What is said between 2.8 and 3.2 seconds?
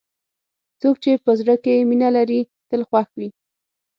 خوښ